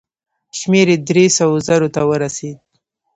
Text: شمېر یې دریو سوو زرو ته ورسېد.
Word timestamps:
شمېر 0.59 0.87
یې 0.93 0.97
دریو 1.07 1.35
سوو 1.37 1.55
زرو 1.67 1.87
ته 1.95 2.01
ورسېد. 2.09 2.57